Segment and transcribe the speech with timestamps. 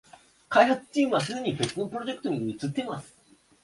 [0.49, 3.15] 開発チームはすでに別のプロジェクトに移ってます